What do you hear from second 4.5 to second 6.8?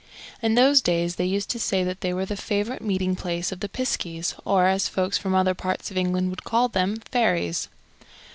as folks from other parts of England would call